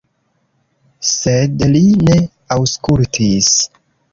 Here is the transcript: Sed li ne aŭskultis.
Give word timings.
Sed 1.09 1.65
li 1.75 1.83
ne 2.09 2.17
aŭskultis. 2.57 3.53